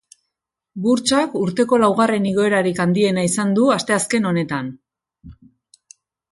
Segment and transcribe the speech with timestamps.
[0.85, 4.75] Burtsak urteko laugarren igoerarik handiena izan du asteazken honetan.